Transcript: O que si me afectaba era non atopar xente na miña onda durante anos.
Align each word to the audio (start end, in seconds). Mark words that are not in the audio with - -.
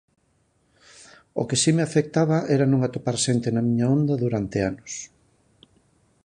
O 1.41 1.43
que 1.47 1.57
si 1.61 1.69
me 1.75 1.83
afectaba 1.85 2.37
era 2.55 2.65
non 2.71 2.81
atopar 2.83 3.17
xente 3.25 3.47
na 3.51 3.65
miña 3.67 3.87
onda 3.97 4.21
durante 4.23 4.57
anos. 4.71 4.91